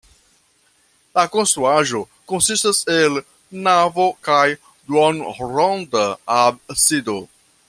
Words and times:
La 1.17 1.25
konstruaĵo 1.35 2.01
konsistas 2.31 2.81
el 2.95 3.21
navo 3.69 4.09
kaj 4.31 4.43
duonronda 4.89 6.07
absido. 6.41 7.21